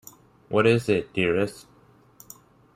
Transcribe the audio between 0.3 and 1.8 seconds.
What is it, dearest?